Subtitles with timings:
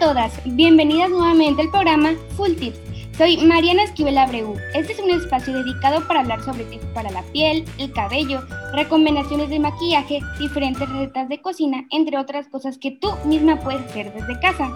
[0.00, 2.78] todas, bienvenidas nuevamente al programa Full Tips.
[3.18, 4.56] Soy Mariana Esquivel Abreu.
[4.74, 8.40] Este es un espacio dedicado para hablar sobre tips para la piel, el cabello,
[8.72, 14.10] recomendaciones de maquillaje, diferentes recetas de cocina, entre otras cosas que tú misma puedes hacer
[14.14, 14.72] desde casa.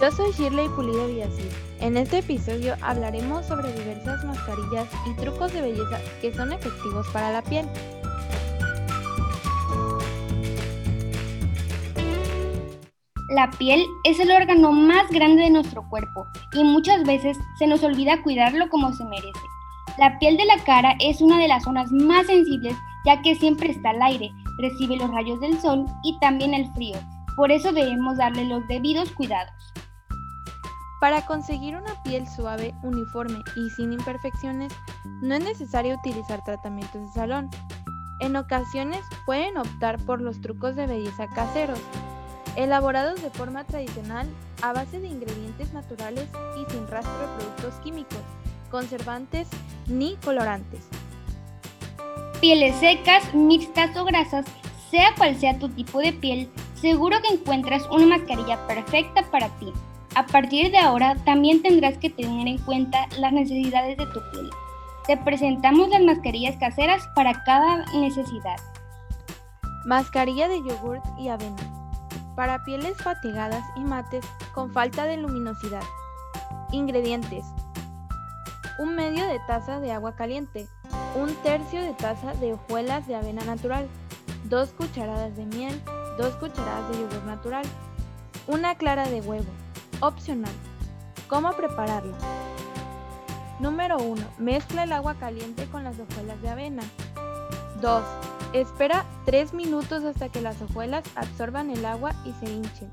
[0.00, 1.52] Yo soy Shirley Pulido Villasir.
[1.80, 7.30] En este episodio hablaremos sobre diversas mascarillas y trucos de belleza que son efectivos para
[7.30, 7.66] la piel.
[13.32, 17.82] La piel es el órgano más grande de nuestro cuerpo y muchas veces se nos
[17.82, 19.40] olvida cuidarlo como se merece.
[19.96, 22.76] La piel de la cara es una de las zonas más sensibles
[23.06, 26.98] ya que siempre está al aire, recibe los rayos del sol y también el frío.
[27.34, 29.72] Por eso debemos darle los debidos cuidados.
[31.00, 34.74] Para conseguir una piel suave, uniforme y sin imperfecciones,
[35.22, 37.48] no es necesario utilizar tratamientos de salón.
[38.20, 41.80] En ocasiones pueden optar por los trucos de belleza caseros,
[42.56, 44.28] elaborados de forma tradicional
[44.62, 46.26] a base de ingredientes naturales
[46.60, 48.20] y sin rastro de productos químicos,
[48.70, 49.48] conservantes
[49.86, 50.80] ni colorantes.
[52.40, 54.46] Pieles secas, mixtas o grasas,
[54.90, 59.72] sea cual sea tu tipo de piel, seguro que encuentras una mascarilla perfecta para ti.
[60.14, 64.50] A partir de ahora también tendrás que tener en cuenta las necesidades de tu piel.
[65.06, 68.56] Te presentamos las mascarillas caseras para cada necesidad.
[69.84, 71.81] Mascarilla de yogurt y avena
[72.34, 75.82] para pieles fatigadas y mates con falta de luminosidad.
[76.70, 77.44] Ingredientes.
[78.78, 80.66] Un medio de taza de agua caliente,
[81.14, 83.86] un tercio de taza de hojuelas de avena natural,
[84.44, 85.82] dos cucharadas de miel,
[86.18, 87.64] dos cucharadas de yogur natural,
[88.46, 89.50] una clara de huevo,
[90.00, 90.52] opcional.
[91.28, 92.16] ¿Cómo prepararla?
[93.60, 94.22] Número 1.
[94.38, 96.82] Mezcla el agua caliente con las hojuelas de avena.
[97.80, 98.02] 2.
[98.52, 102.90] Espera 3 minutos hasta que las hojuelas absorban el agua y se hinchen.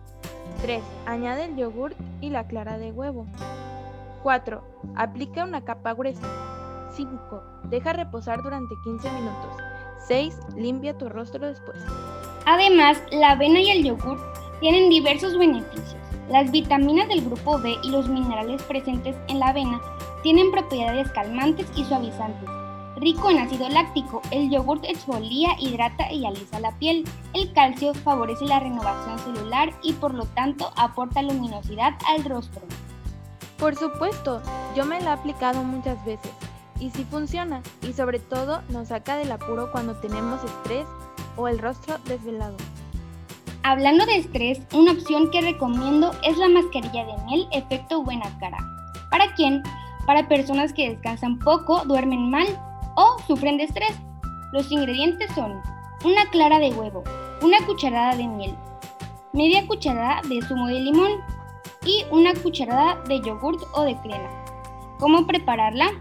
[0.62, 0.82] 3.
[1.06, 3.26] Añade el yogurt y la clara de huevo.
[4.24, 4.64] 4.
[4.96, 6.26] Aplica una capa gruesa.
[6.96, 7.44] 5.
[7.66, 9.52] Deja reposar durante 15 minutos.
[10.08, 10.40] 6.
[10.56, 11.78] Limpia tu rostro después.
[12.46, 14.22] Además, la avena y el yogurt
[14.62, 15.98] tienen diversos beneficios.
[16.30, 19.82] Las vitaminas del grupo B y los minerales presentes en la avena
[20.24, 22.59] tienen propiedades calmantes y suavizantes
[23.00, 27.06] Rico en ácido láctico, el yogurt exfolia, hidrata y alisa la piel.
[27.34, 32.62] El calcio favorece la renovación celular y por lo tanto aporta luminosidad al rostro.
[33.58, 34.42] Por supuesto,
[34.76, 36.32] yo me la he aplicado muchas veces
[36.78, 40.86] y sí funciona y sobre todo nos saca del apuro cuando tenemos estrés
[41.38, 42.58] o el rostro desvelado.
[43.64, 48.58] Hablando de estrés, una opción que recomiendo es la mascarilla de miel efecto buena cara.
[49.10, 49.64] ¿Para quién?
[50.06, 52.48] Para personas que descansan poco, duermen mal
[53.00, 53.98] o sufren de estrés.
[54.52, 55.62] Los ingredientes son
[56.04, 57.04] una clara de huevo,
[57.42, 58.54] una cucharada de miel,
[59.32, 61.12] media cucharada de zumo de limón
[61.86, 64.30] y una cucharada de yogurt o de crema.
[65.00, 65.92] ¿Cómo prepararla?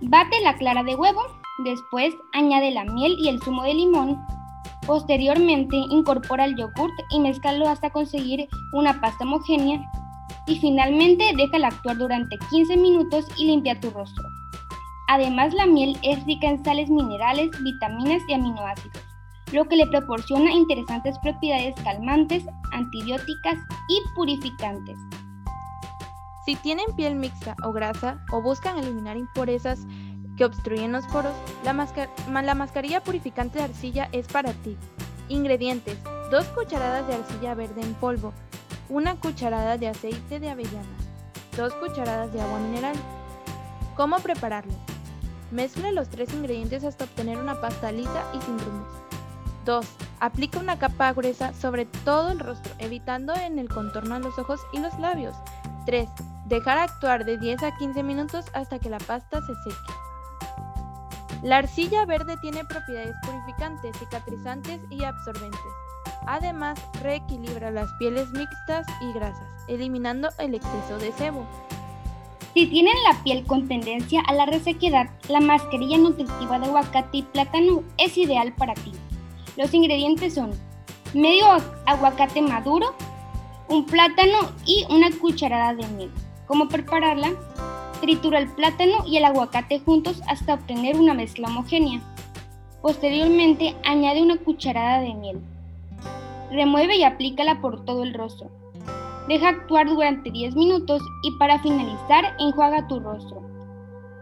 [0.00, 1.20] Bate la clara de huevo,
[1.64, 4.18] después añade la miel y el zumo de limón.
[4.86, 9.84] Posteriormente incorpora el yogurt y mezclalo hasta conseguir una pasta homogénea.
[10.46, 14.24] Y finalmente déjala actuar durante 15 minutos y limpia tu rostro.
[15.08, 19.02] Además, la miel es rica en sales minerales, vitaminas y aminoácidos,
[19.52, 23.56] lo que le proporciona interesantes propiedades calmantes, antibióticas
[23.88, 24.98] y purificantes.
[26.44, 29.80] Si tienen piel mixta o grasa o buscan eliminar impurezas
[30.36, 31.32] que obstruyen los poros,
[31.64, 31.72] la,
[32.42, 34.76] la mascarilla purificante de arcilla es para ti.
[35.28, 35.98] Ingredientes:
[36.30, 38.34] 2 cucharadas de arcilla verde en polvo,
[38.90, 40.86] 1 cucharada de aceite de avellana,
[41.56, 42.96] 2 cucharadas de agua mineral.
[43.96, 44.72] ¿Cómo prepararlo?
[45.50, 48.88] Mezcle los tres ingredientes hasta obtener una pasta lisa y sin grumos.
[49.64, 49.86] 2.
[50.20, 54.60] Aplica una capa gruesa sobre todo el rostro, evitando en el contorno de los ojos
[54.72, 55.36] y los labios.
[55.86, 56.08] 3.
[56.46, 59.92] Dejar actuar de 10 a 15 minutos hasta que la pasta se seque.
[61.42, 65.60] La arcilla verde tiene propiedades purificantes, cicatrizantes y absorbentes.
[66.26, 71.46] Además, reequilibra las pieles mixtas y grasas, eliminando el exceso de sebo.
[72.58, 77.22] Si tienen la piel con tendencia a la resequedad, la mascarilla nutritiva de aguacate y
[77.22, 78.90] plátano es ideal para ti.
[79.56, 80.50] Los ingredientes son
[81.14, 81.46] medio
[81.86, 82.96] aguacate maduro,
[83.68, 86.10] un plátano y una cucharada de miel.
[86.48, 87.30] ¿Cómo prepararla?
[88.00, 92.00] Tritura el plátano y el aguacate juntos hasta obtener una mezcla homogénea.
[92.82, 95.40] Posteriormente añade una cucharada de miel.
[96.50, 98.50] Remueve y aplícala por todo el rostro.
[99.28, 103.42] Deja actuar durante 10 minutos y para finalizar enjuaga tu rostro.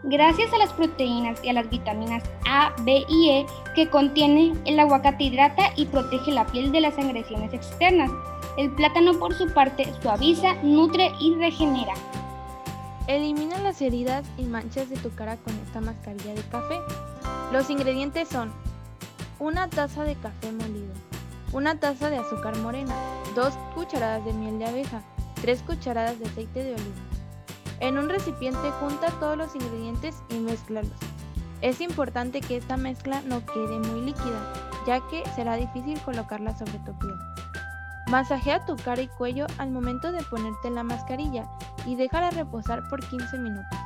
[0.02, 4.80] Gracias a las proteínas y a las vitaminas A, B y E que contiene, el
[4.80, 8.10] aguacate hidrata y protege la piel de las agresiones externas.
[8.58, 11.94] El plátano por su parte suaviza, nutre y regenera.
[13.06, 16.80] Elimina las heridas y manchas de tu cara con esta mascarilla de café.
[17.52, 18.52] Los ingredientes son
[19.38, 20.92] una taza de café molido,
[21.52, 22.94] una taza de azúcar morena,
[23.36, 25.02] dos cucharadas de miel de abeja,
[25.42, 26.96] tres cucharadas de aceite de oliva.
[27.80, 30.90] En un recipiente junta todos los ingredientes y mezclalos.
[31.60, 34.52] Es importante que esta mezcla no quede muy líquida,
[34.86, 37.14] ya que será difícil colocarla sobre tu piel.
[38.08, 41.44] Masajea tu cara y cuello al momento de ponerte la mascarilla
[41.84, 43.78] y déjala reposar por 15 minutos.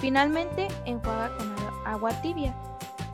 [0.00, 1.54] Finalmente, enjuaga con
[1.86, 2.54] agua tibia.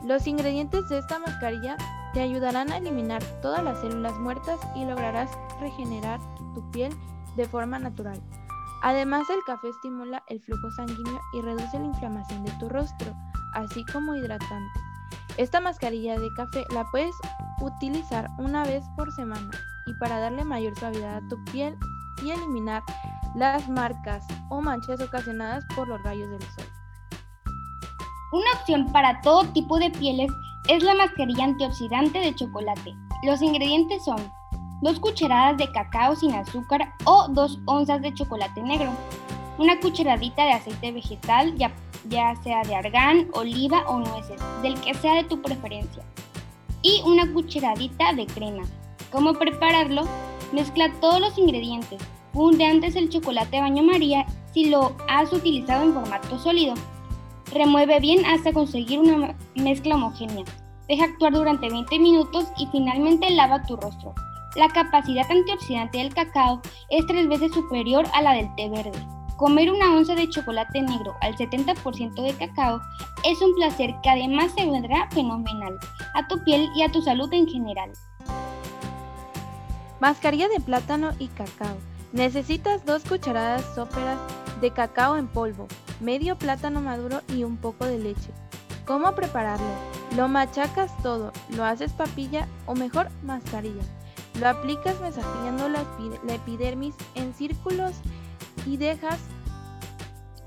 [0.03, 1.77] Los ingredientes de esta mascarilla
[2.13, 5.29] te ayudarán a eliminar todas las células muertas y lograrás
[5.59, 6.19] regenerar
[6.53, 6.93] tu piel
[7.35, 8.21] de forma natural.
[8.81, 13.13] Además, el café estimula el flujo sanguíneo y reduce la inflamación de tu rostro,
[13.53, 14.79] así como hidratante.
[15.37, 17.15] Esta mascarilla de café la puedes
[17.61, 19.51] utilizar una vez por semana
[19.85, 21.75] y para darle mayor suavidad a tu piel
[22.23, 22.83] y eliminar
[23.35, 26.65] las marcas o manchas ocasionadas por los rayos del sol.
[28.31, 30.31] Una opción para todo tipo de pieles
[30.69, 32.93] es la mascarilla antioxidante de chocolate.
[33.23, 34.17] Los ingredientes son
[34.81, 38.91] 2 cucharadas de cacao sin azúcar o 2 onzas de chocolate negro,
[39.57, 41.71] una cucharadita de aceite vegetal, ya,
[42.07, 46.03] ya sea de argán, oliva o nueces, del que sea de tu preferencia,
[46.83, 48.63] y una cucharadita de crema.
[49.11, 50.03] ¿Cómo prepararlo?
[50.53, 51.99] Mezcla todos los ingredientes.
[52.31, 54.23] Funde antes el chocolate baño María
[54.53, 56.75] si lo has utilizado en formato sólido.
[57.51, 60.45] Remueve bien hasta conseguir una mezcla homogénea.
[60.87, 64.13] Deja actuar durante 20 minutos y finalmente lava tu rostro.
[64.55, 68.99] La capacidad antioxidante del cacao es tres veces superior a la del té verde.
[69.37, 72.81] Comer una onza de chocolate negro al 70% de cacao
[73.23, 75.79] es un placer que además se vendrá fenomenal
[76.13, 77.91] a tu piel y a tu salud en general.
[79.99, 81.77] Mascarilla de plátano y cacao.
[82.11, 84.19] Necesitas dos cucharadas sóperas
[84.61, 85.67] de cacao en polvo,
[85.99, 88.31] medio plátano maduro y un poco de leche.
[88.85, 89.67] ¿Cómo prepararlo?
[90.15, 93.83] Lo machacas todo, lo haces papilla o mejor mascarilla.
[94.39, 95.83] Lo aplicas masajeando la,
[96.33, 97.93] epidermis en círculos
[98.65, 99.19] y dejas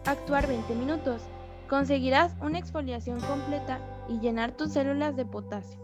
[0.06, 1.22] actuar 20 minutos.
[1.69, 3.78] Conseguirás una exfoliación completa
[4.08, 5.78] y llenar tus células de potasio.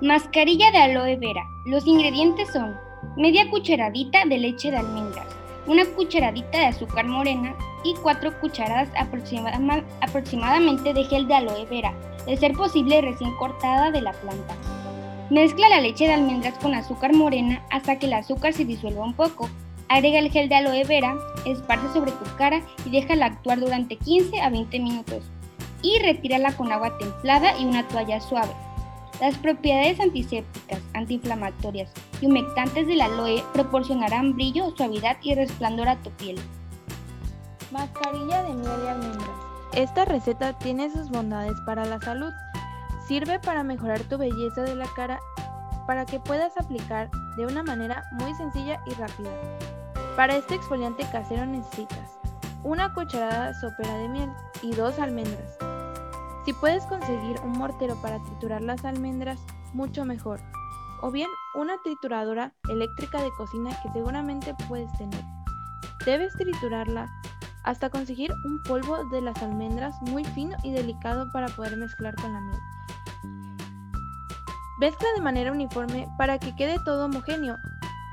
[0.00, 1.42] Mascarilla de aloe vera.
[1.66, 2.76] Los ingredientes son
[3.16, 5.26] media cucharadita de leche de almendras,
[5.66, 7.54] una cucharadita de azúcar morena
[7.84, 8.88] y cuatro cucharadas
[10.00, 11.94] aproximadamente de gel de aloe vera,
[12.26, 14.56] de ser posible recién cortada de la planta.
[15.30, 19.14] Mezcla la leche de almendras con azúcar morena hasta que el azúcar se disuelva un
[19.14, 19.48] poco.
[19.88, 21.16] Agrega el gel de aloe vera,
[21.46, 25.24] esparce sobre tu cara y déjala actuar durante 15 a 20 minutos.
[25.82, 28.52] Y retírala con agua templada y una toalla suave.
[29.20, 36.10] Las propiedades antisépticas, antiinflamatorias y humectantes del aloe proporcionarán brillo, suavidad y resplandor a tu
[36.10, 36.40] piel.
[37.70, 39.30] Mascarilla de miel y almendras.
[39.74, 42.32] Esta receta tiene sus bondades para la salud.
[43.06, 45.20] Sirve para mejorar tu belleza de la cara
[45.86, 49.30] para que puedas aplicar de una manera muy sencilla y rápida.
[50.16, 52.18] Para este exfoliante casero necesitas
[52.62, 54.30] una cucharada sopera de miel
[54.62, 55.56] y dos almendras.
[56.44, 59.38] Si puedes conseguir un mortero para triturar las almendras,
[59.72, 60.40] mucho mejor.
[61.02, 65.24] O bien una trituradora eléctrica de cocina que seguramente puedes tener.
[66.04, 67.08] Debes triturarla
[67.62, 72.32] hasta conseguir un polvo de las almendras muy fino y delicado para poder mezclar con
[72.32, 72.58] la miel.
[74.80, 77.58] Mezcla de manera uniforme para que quede todo homogéneo.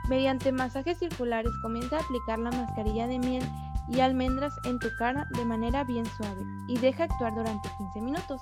[0.10, 3.44] Mediante masajes circulares comienza a aplicar la mascarilla de miel
[3.90, 8.42] y almendras en tu cara de manera bien suave y deja actuar durante 15 minutos.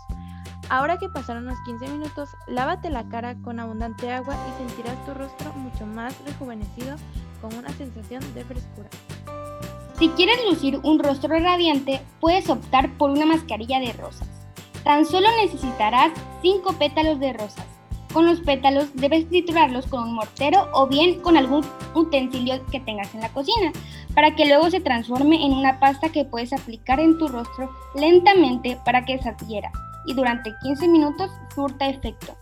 [0.70, 5.14] Ahora que pasaron los 15 minutos, lávate la cara con abundante agua y sentirás tu
[5.14, 6.96] rostro mucho más rejuvenecido
[7.42, 8.90] con una sensación de frescura.
[9.98, 14.28] Si quieres lucir un rostro radiante, puedes optar por una mascarilla de rosas.
[14.84, 16.12] Tan solo necesitarás
[16.42, 17.66] 5 pétalos de rosas
[18.16, 23.14] con los pétalos debes triturarlos con un mortero o bien con algún utensilio que tengas
[23.14, 23.74] en la cocina,
[24.14, 28.80] para que luego se transforme en una pasta que puedes aplicar en tu rostro lentamente
[28.86, 29.70] para que se adhiera
[30.06, 32.38] y durante 15 minutos surta efecto.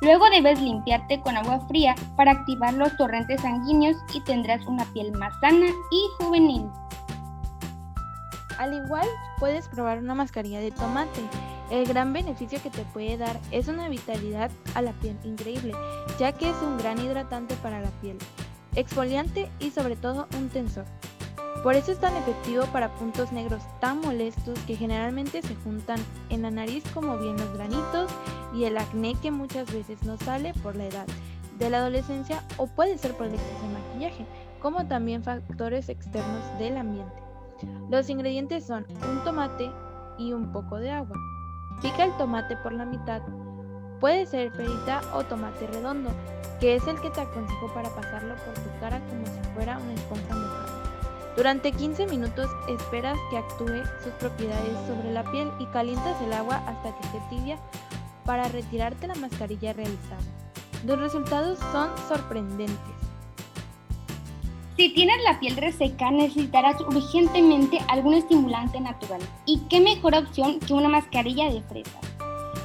[0.00, 5.12] Luego debes limpiarte con agua fría para activar los torrentes sanguíneos y tendrás una piel
[5.12, 6.66] más sana y juvenil.
[8.58, 9.06] Al igual,
[9.38, 11.22] puedes probar una mascarilla de tomate
[11.70, 15.74] el gran beneficio que te puede dar es una vitalidad a la piel increíble,
[16.18, 18.16] ya que es un gran hidratante para la piel,
[18.74, 20.86] exfoliante y sobre todo un tensor.
[21.62, 25.98] Por eso es tan efectivo para puntos negros tan molestos que generalmente se juntan
[26.30, 28.10] en la nariz como bien los granitos
[28.54, 31.06] y el acné que muchas veces no sale por la edad
[31.58, 34.26] de la adolescencia o puede ser por el exceso de maquillaje,
[34.60, 37.22] como también factores externos del ambiente.
[37.90, 39.70] Los ingredientes son un tomate
[40.16, 41.16] y un poco de agua.
[41.82, 43.22] Pica el tomate por la mitad.
[43.98, 46.10] Puede ser perita o tomate redondo,
[46.60, 49.94] que es el que te aconsejo para pasarlo por tu cara como si fuera una
[49.94, 50.67] esponja mojada.
[51.38, 56.60] Durante 15 minutos esperas que actúe sus propiedades sobre la piel y calientas el agua
[56.66, 57.56] hasta que esté tibia
[58.24, 60.20] para retirarte la mascarilla realizada.
[60.84, 62.76] Los resultados son sorprendentes.
[64.76, 69.20] Si tienes la piel reseca, necesitarás urgentemente algún estimulante natural.
[69.46, 72.02] ¿Y qué mejor opción que una mascarilla de fresas?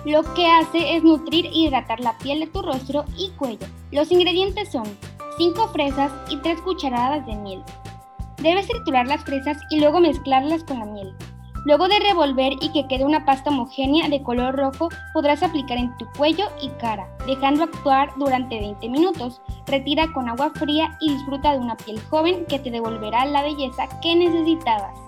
[0.03, 3.67] Lo que hace es nutrir e hidratar la piel de tu rostro y cuello.
[3.91, 4.85] Los ingredientes son
[5.37, 7.63] 5 fresas y 3 cucharadas de miel,
[8.43, 11.15] Debes triturar las fresas y luego mezclarlas con la miel.
[11.63, 15.95] Luego de revolver y que quede una pasta homogénea de color rojo, podrás aplicar en
[15.97, 19.41] tu cuello y cara, dejando actuar durante 20 minutos.
[19.65, 23.87] Retira con agua fría y disfruta de una piel joven que te devolverá la belleza
[24.01, 24.99] que necesitabas.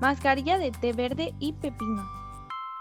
[0.00, 2.04] Mascarilla de té verde y pepino.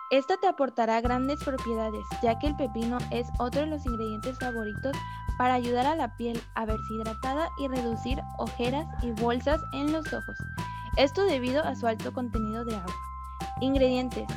[0.09, 4.91] Esta te aportará grandes propiedades, ya que el pepino es otro de los ingredientes favoritos
[5.37, 10.11] para ayudar a la piel a verse hidratada y reducir ojeras y bolsas en los
[10.13, 10.37] ojos.
[10.97, 12.93] Esto debido a su alto contenido de agua.
[13.61, 14.27] Ingredientes.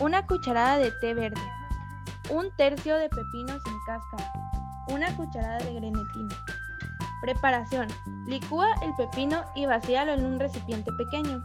[0.00, 1.40] Una cucharada de té verde.
[2.30, 4.32] Un tercio de pepino sin cáscara.
[4.88, 6.34] Una cucharada de grenetina.
[7.22, 7.88] Preparación.
[8.26, 11.42] Licúa el pepino y vacíalo en un recipiente pequeño.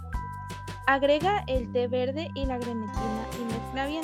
[0.85, 4.03] Agrega el té verde y la grenetina y mezcla bien.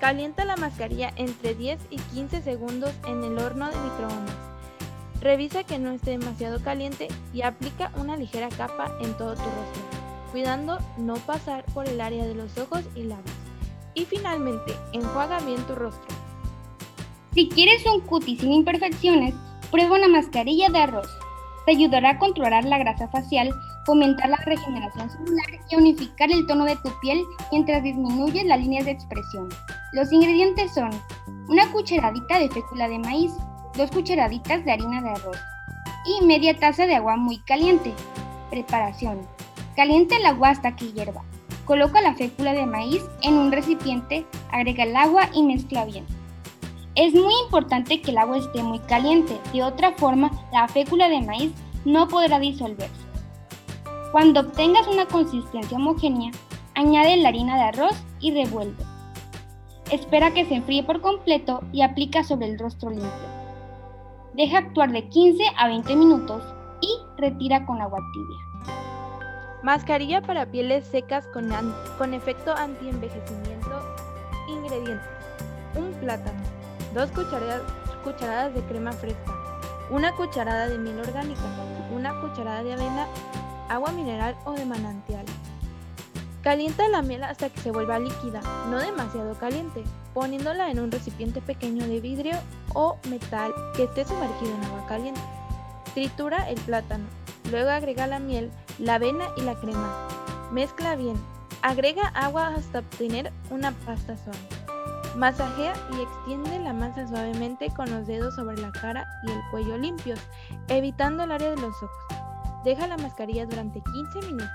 [0.00, 4.34] Calienta la mascarilla entre 10 y 15 segundos en el horno de microondas.
[5.20, 9.82] Revisa que no esté demasiado caliente y aplica una ligera capa en todo tu rostro,
[10.32, 13.36] cuidando no pasar por el área de los ojos y labios.
[13.94, 16.14] Y finalmente, enjuaga bien tu rostro.
[17.32, 19.34] Si quieres un cutis sin imperfecciones,
[19.70, 21.08] prueba una mascarilla de arroz.
[21.64, 26.64] Te ayudará a controlar la grasa facial fomentar la regeneración celular y unificar el tono
[26.64, 29.48] de tu piel mientras disminuyes las líneas de expresión.
[29.92, 30.90] Los ingredientes son
[31.48, 33.32] una cucharadita de fécula de maíz,
[33.76, 35.38] dos cucharaditas de harina de arroz
[36.04, 37.92] y media taza de agua muy caliente.
[38.50, 39.20] Preparación.
[39.74, 41.22] Calienta el agua hasta que hierva.
[41.64, 46.04] Coloca la fécula de maíz en un recipiente, agrega el agua y mezcla bien.
[46.94, 51.22] Es muy importante que el agua esté muy caliente, de otra forma la fécula de
[51.22, 51.52] maíz
[51.84, 53.03] no podrá disolverse.
[54.14, 56.30] Cuando obtengas una consistencia homogénea,
[56.76, 58.80] añade la harina de arroz y revuelve.
[59.90, 63.10] Espera que se enfríe por completo y aplica sobre el rostro limpio.
[64.34, 66.44] Deja actuar de 15 a 20 minutos
[66.80, 68.76] y retira con agua tibia.
[69.64, 71.50] Mascarilla para pieles secas con,
[71.98, 73.96] con efecto anti-envejecimiento.
[74.48, 75.08] Ingredientes.
[75.74, 76.40] Un plátano.
[76.94, 77.62] Dos cucharadas,
[78.04, 79.34] cucharadas de crema fresca.
[79.90, 81.42] Una cucharada de miel orgánica.
[81.92, 83.08] Una cucharada de avena
[83.68, 85.24] agua mineral o de manantial.
[86.42, 91.40] Calienta la miel hasta que se vuelva líquida, no demasiado caliente, poniéndola en un recipiente
[91.40, 92.34] pequeño de vidrio
[92.74, 95.20] o metal que esté sumergido en agua caliente.
[95.94, 97.06] Tritura el plátano,
[97.50, 100.08] luego agrega la miel, la avena y la crema.
[100.52, 101.16] Mezcla bien.
[101.62, 104.38] Agrega agua hasta obtener una pasta suave.
[105.16, 109.78] Masajea y extiende la masa suavemente con los dedos sobre la cara y el cuello
[109.78, 110.20] limpios,
[110.68, 112.13] evitando el área de los ojos.
[112.64, 114.48] Deja la mascarilla durante 15 minutos.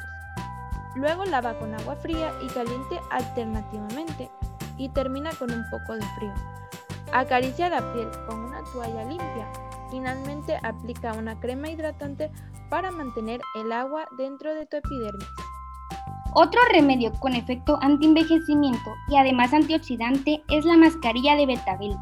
[0.96, 4.32] Luego lava con agua fría y caliente alternativamente
[4.78, 6.34] y termina con un poco de frío.
[7.14, 9.48] Acaricia la piel con una toalla limpia.
[9.92, 12.32] Finalmente aplica una crema hidratante
[12.70, 15.28] para mantener el agua dentro de tu epidermis.
[16.34, 21.96] Otro remedio con efecto antienvejecimiento y además antioxidante es la mascarilla de betabel.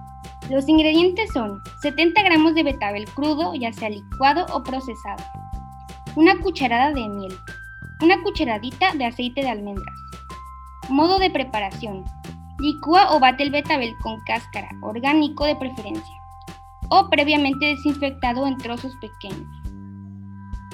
[0.50, 5.24] Los ingredientes son 70 gramos de betabel crudo, ya sea licuado o procesado,
[6.18, 7.38] una cucharada de miel,
[8.02, 9.96] una cucharadita de aceite de almendras.
[10.90, 12.06] Modo de preparación.
[12.58, 16.16] Licúa o bate el betabel con cáscara, orgánico de preferencia,
[16.90, 19.48] o previamente desinfectado en trozos pequeños.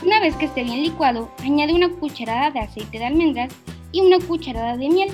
[0.02, 3.54] Una vez que esté bien licuado, añade una cucharada de aceite de almendras
[3.92, 5.12] y una cucharada de miel.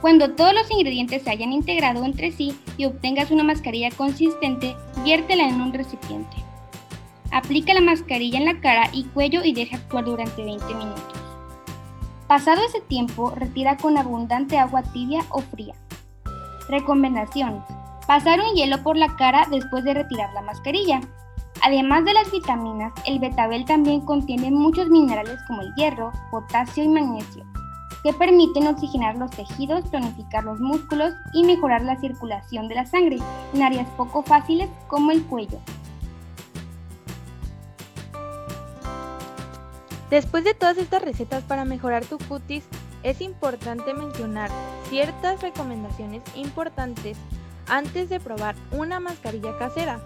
[0.00, 5.48] Cuando todos los ingredientes se hayan integrado entre sí y obtengas una mascarilla consistente, viértela
[5.48, 6.47] en un recipiente.
[7.30, 11.18] Aplica la mascarilla en la cara y cuello y deja actuar durante 20 minutos.
[12.26, 15.74] Pasado ese tiempo, retira con abundante agua tibia o fría.
[16.68, 17.64] Recomendación.
[18.06, 21.00] Pasar un hielo por la cara después de retirar la mascarilla.
[21.62, 26.88] Además de las vitaminas, el betabel también contiene muchos minerales como el hierro, potasio y
[26.88, 27.44] magnesio,
[28.02, 33.18] que permiten oxigenar los tejidos, tonificar los músculos y mejorar la circulación de la sangre
[33.52, 35.58] en áreas poco fáciles como el cuello.
[40.10, 42.64] Después de todas estas recetas para mejorar tu cutis,
[43.02, 44.50] es importante mencionar
[44.88, 47.18] ciertas recomendaciones importantes
[47.68, 50.00] antes de probar una mascarilla casera.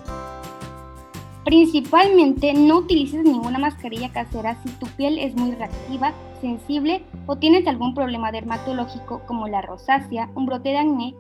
[1.44, 7.66] Principalmente no utilices ninguna mascarilla casera si tu piel es muy reactiva, sensible o tienes
[7.66, 11.14] algún problema dermatológico como la rosácea, un brote de acné.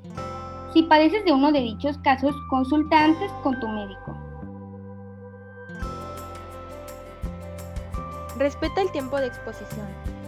[0.72, 4.21] Si padeces de uno de dichos casos, consulta antes con tu médico.
[8.36, 9.86] Respeta el tiempo de exposición,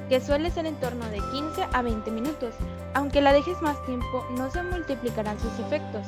[0.09, 2.55] que suele ser en torno de 15 a 20 minutos.
[2.93, 6.07] Aunque la dejes más tiempo, no se multiplicarán sus efectos.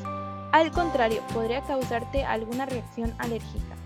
[0.52, 3.76] Al contrario, podría causarte alguna reacción alérgica.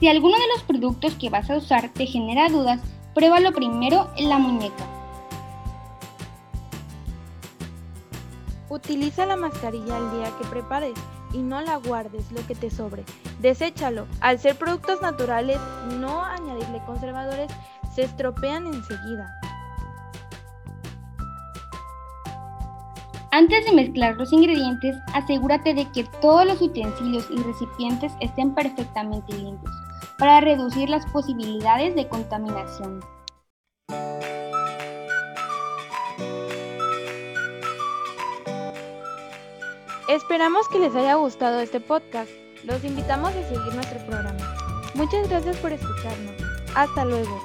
[0.00, 2.80] Si alguno de los productos que vas a usar te genera dudas,
[3.14, 4.84] pruébalo primero en la muñeca.
[8.68, 10.94] Utiliza la mascarilla el día que prepares
[11.32, 13.04] y no la guardes lo que te sobre.
[13.40, 14.06] Deséchalo.
[14.20, 15.58] Al ser productos naturales,
[15.98, 17.50] no añadirle conservadores,
[17.94, 19.34] se estropean enseguida.
[23.32, 29.34] Antes de mezclar los ingredientes, asegúrate de que todos los utensilios y recipientes estén perfectamente
[29.34, 29.74] limpios
[30.18, 33.00] para reducir las posibilidades de contaminación.
[40.16, 42.30] Esperamos que les haya gustado este podcast.
[42.64, 44.56] Los invitamos a seguir nuestro programa.
[44.94, 46.34] Muchas gracias por escucharnos.
[46.74, 47.38] Hasta luego.